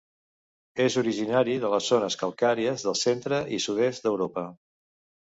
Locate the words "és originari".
0.85-1.59